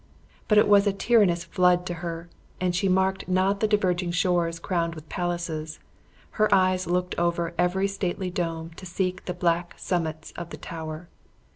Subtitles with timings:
[0.47, 2.27] But it was a tyrannous flood to her,
[2.59, 5.79] and she marked not the diverging shores crowned with palaces;
[6.41, 11.07] her eyes looked over every stately dome to seek the black summits of the Tower.